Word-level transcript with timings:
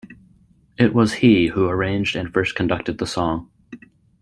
It 0.79 0.95
was 0.95 1.13
he 1.13 1.45
who 1.49 1.69
arranged 1.69 2.15
and 2.15 2.33
first 2.33 2.55
conducted 2.55 2.97
the 2.97 3.05
song. 3.05 3.51